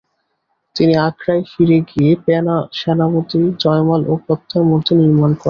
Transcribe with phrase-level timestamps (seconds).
[0.75, 2.11] তিনি আগ্রায় ফিরে গিয়ে
[2.79, 5.39] সেনাপতি জয়মাল ও পত্তার মুর্তি নির্মান করান।